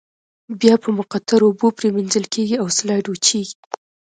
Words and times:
بیا 0.61 0.75
په 0.83 0.89
مقطرو 0.99 1.45
اوبو 1.49 1.67
پریمنځل 1.77 2.25
کیږي 2.33 2.55
او 2.61 2.67
سلایډ 2.77 3.05
وچیږي. 3.09 3.55